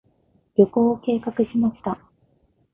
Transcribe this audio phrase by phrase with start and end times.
[0.57, 1.99] 旅行を計画しました。